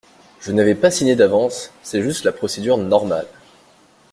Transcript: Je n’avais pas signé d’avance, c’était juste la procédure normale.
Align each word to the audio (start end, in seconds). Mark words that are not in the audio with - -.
Je 0.39 0.51
n’avais 0.51 0.73
pas 0.73 0.89
signé 0.89 1.15
d’avance, 1.15 1.69
c’était 1.83 2.01
juste 2.01 2.23
la 2.23 2.31
procédure 2.31 2.79
normale. 2.79 3.27